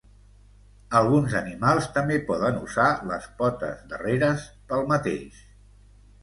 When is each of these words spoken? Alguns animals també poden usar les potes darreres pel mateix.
Alguns 0.99 1.35
animals 1.39 1.89
també 1.97 2.17
poden 2.29 2.57
usar 2.69 2.87
les 3.11 3.29
potes 3.43 3.85
darreres 3.93 4.49
pel 4.73 4.89
mateix. 4.95 5.45